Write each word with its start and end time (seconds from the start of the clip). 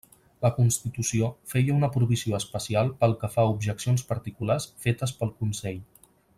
La 0.43 0.49
Constitució 0.53 1.27
feia 1.51 1.75
una 1.81 1.89
provisió 1.97 2.39
especial 2.39 2.91
pel 3.03 3.15
que 3.25 3.31
fa 3.35 3.45
a 3.45 3.53
objeccions 3.53 4.09
particulars 4.15 4.67
fetes 4.87 5.17
pel 5.21 5.37
Consell. 5.43 5.81